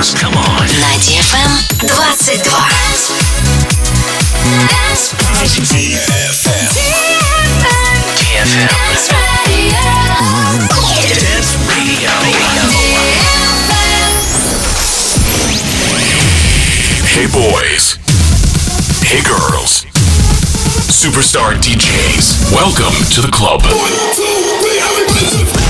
[0.00, 0.14] Dance.
[0.14, 0.64] Come on.
[0.80, 2.40] На DFM 22.
[4.70, 5.12] Dance.
[5.60, 6.40] DFM.
[8.32, 9.76] Dance Radio.
[11.20, 12.10] Dance Radio.
[17.04, 17.98] Hey boys.
[19.04, 19.84] Hey girls.
[20.88, 22.54] Superstar DJs.
[22.54, 23.60] Welcome to the club.
[23.64, 24.24] One two
[24.62, 25.69] three.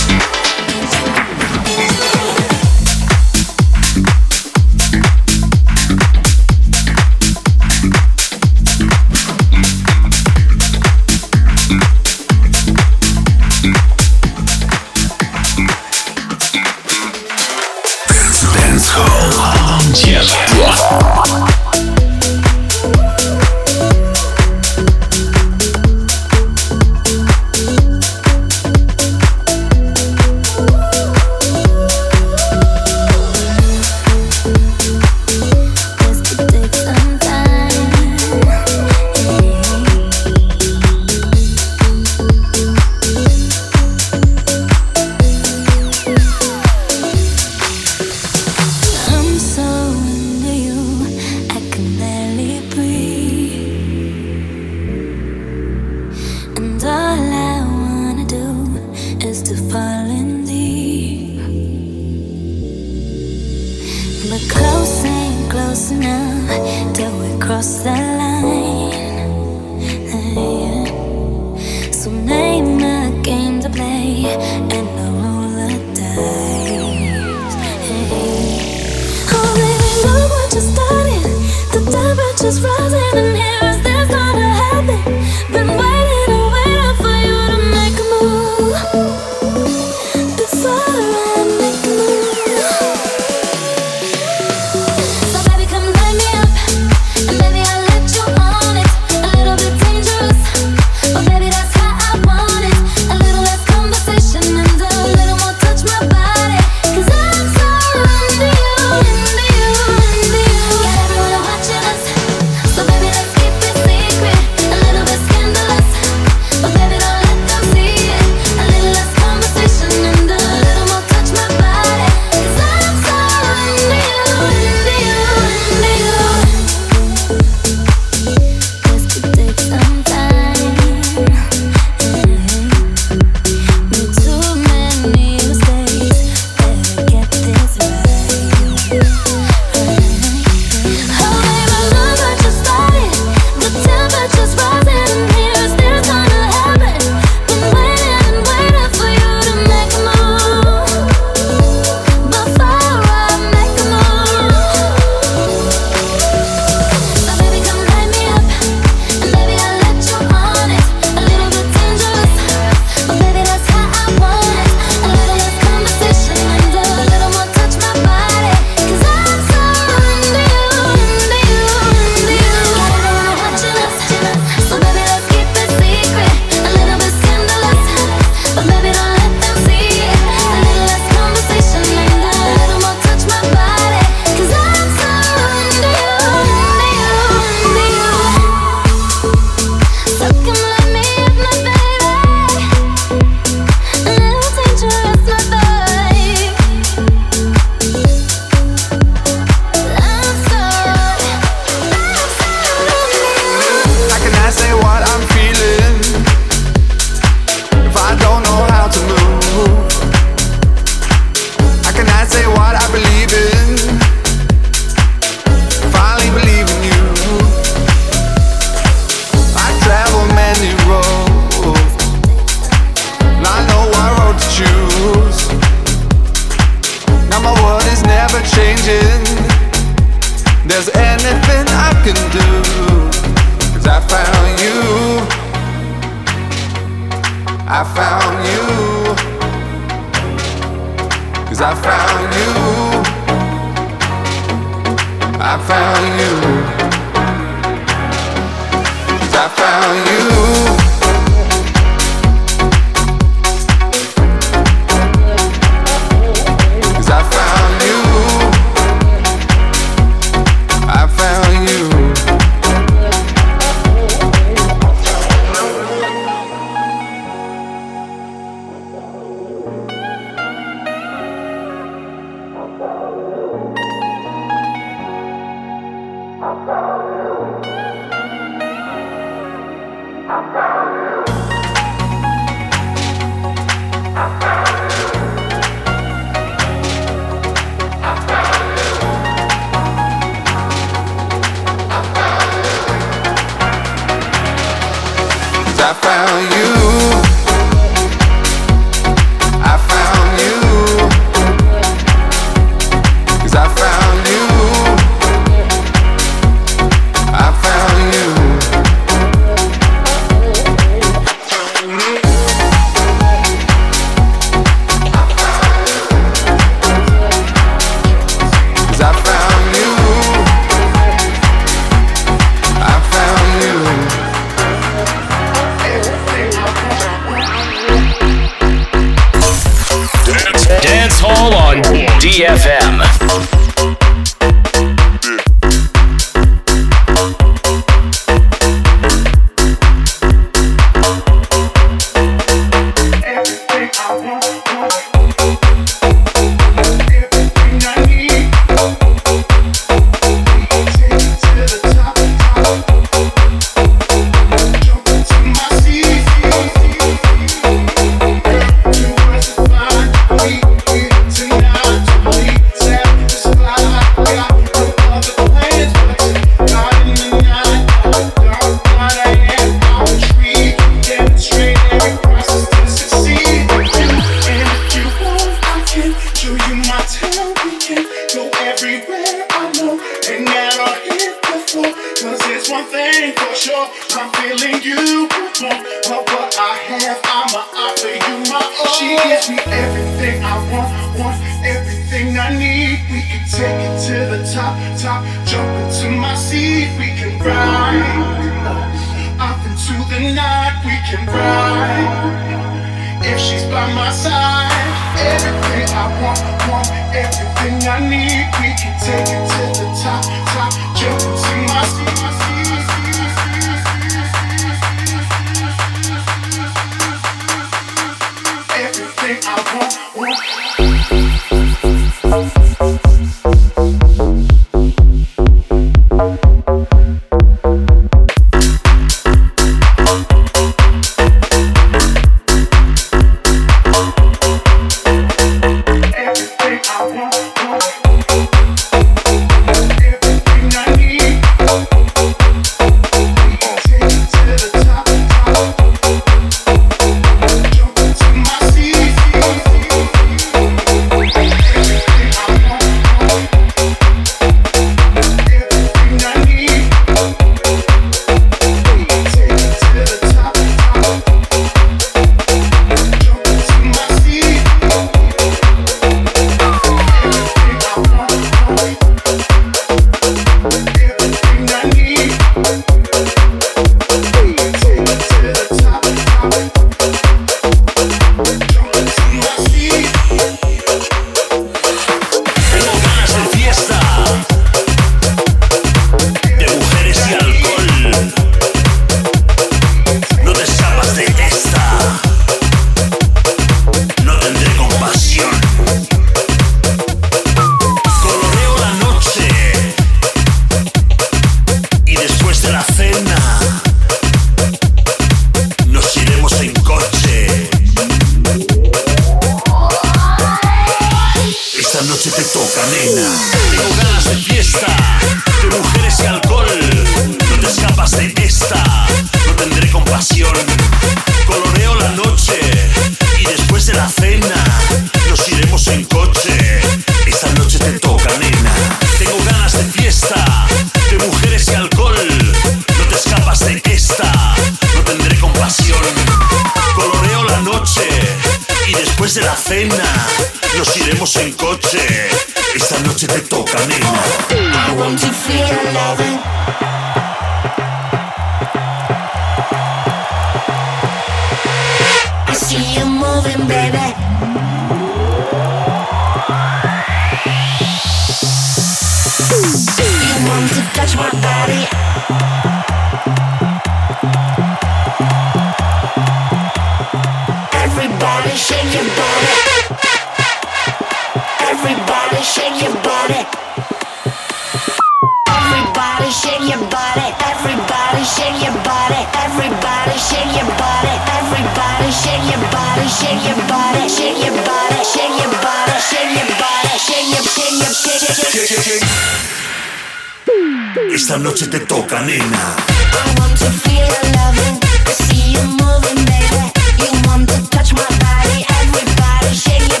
[591.13, 592.75] Esta noche te toca, nena.
[593.13, 594.79] I want to feel your loving,
[595.13, 596.73] see you moving, baby.
[596.99, 600.00] You want to touch my body, everybody shake your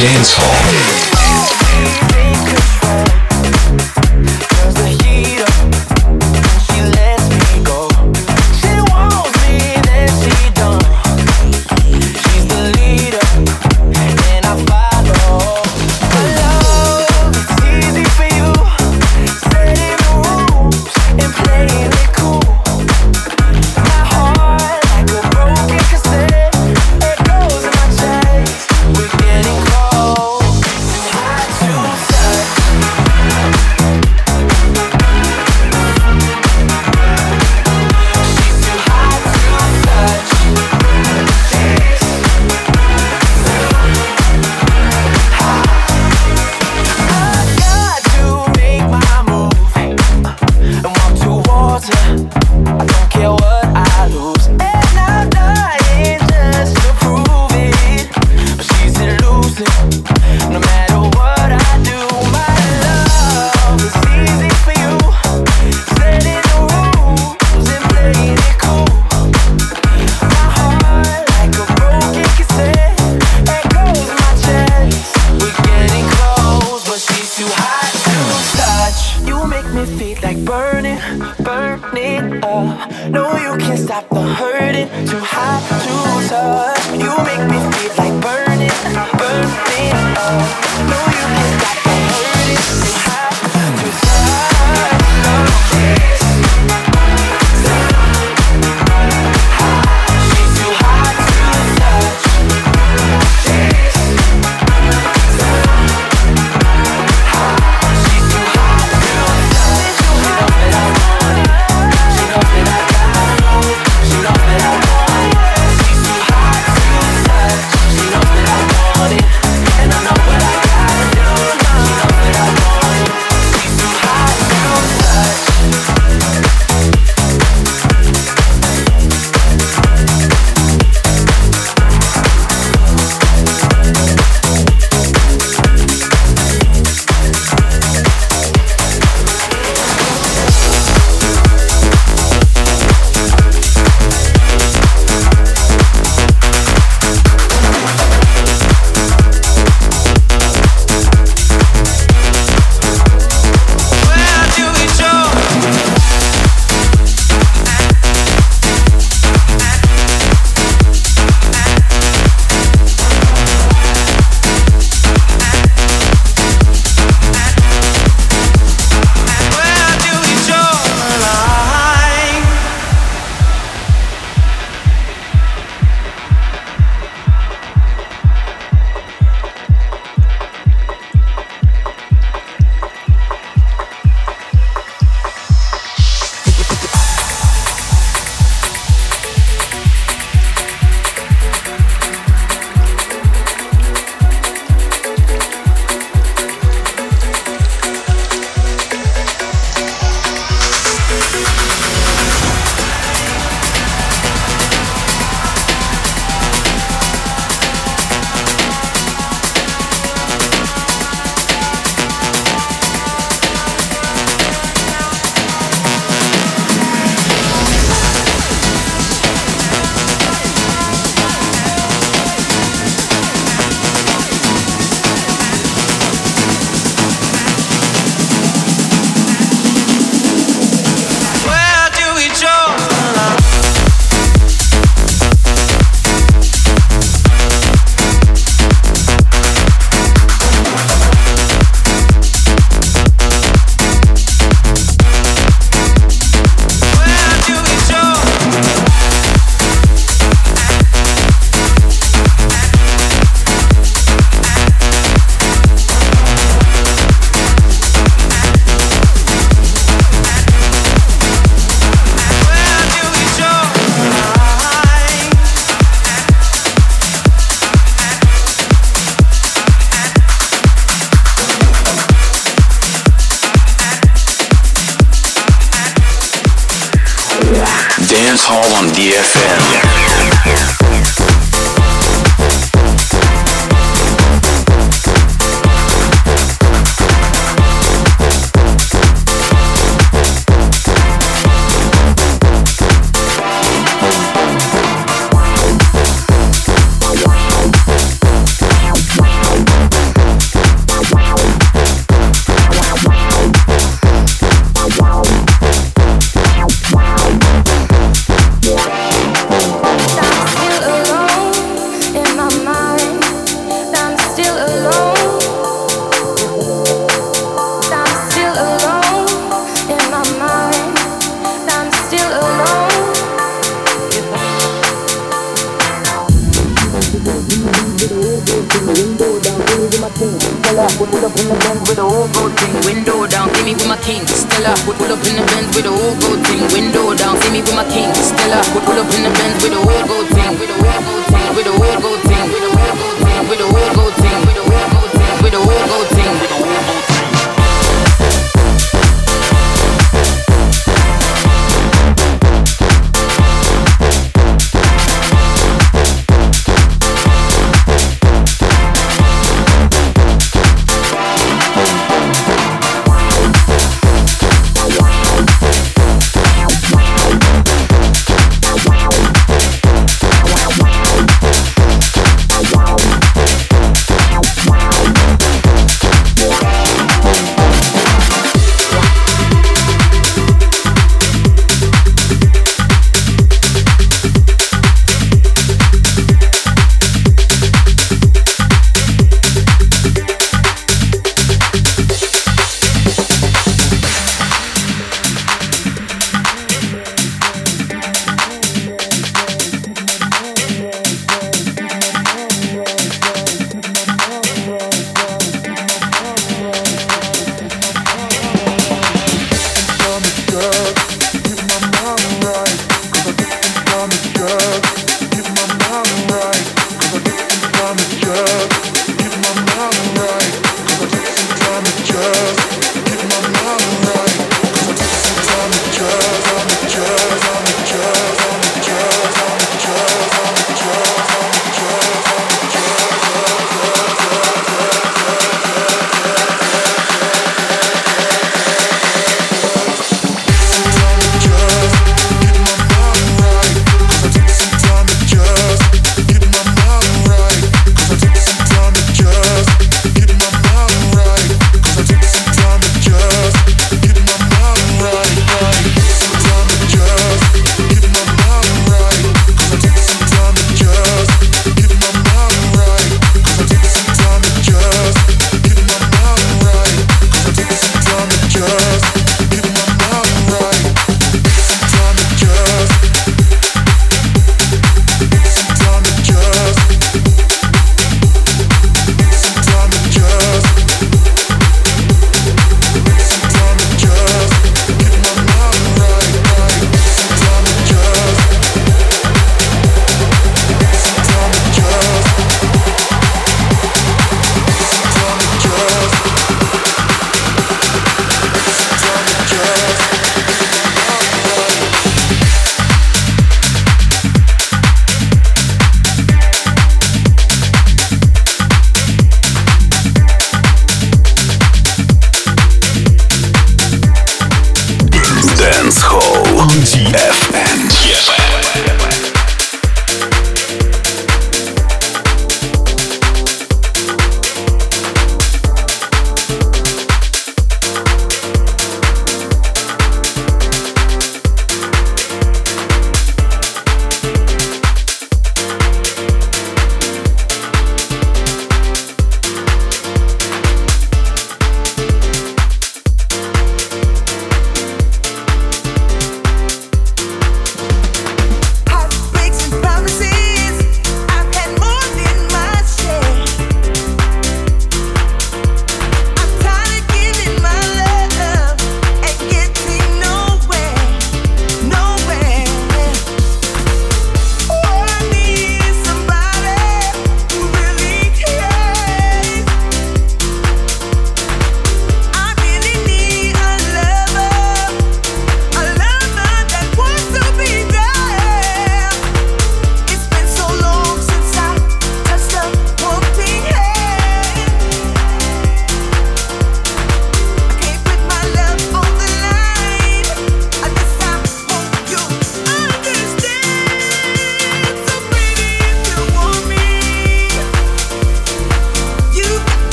[0.00, 0.39] Dance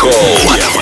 [0.00, 0.79] Call.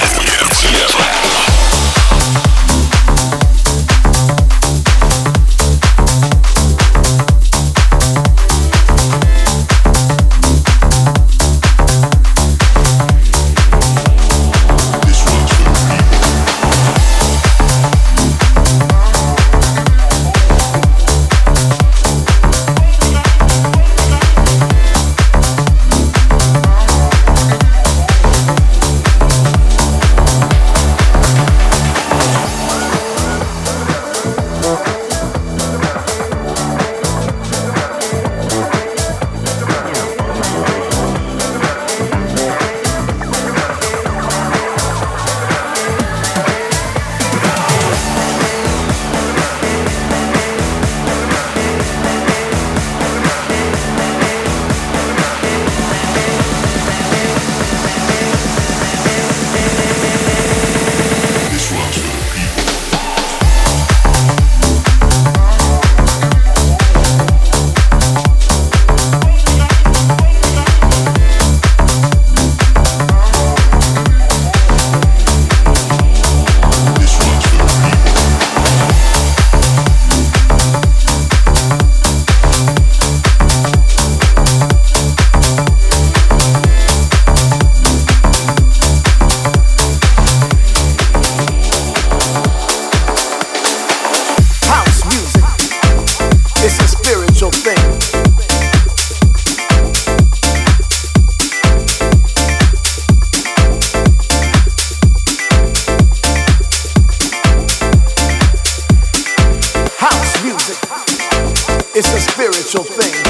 [112.69, 113.28] Spiritual thing.